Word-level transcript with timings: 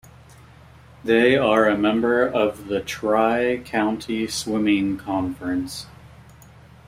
They 1.03 1.37
are 1.37 1.67
a 1.69 1.77
member 1.77 2.27
of 2.27 2.65
the 2.65 2.81
Tri-County 2.81 4.25
Swimming 4.25 4.97
Conference. 4.97 5.85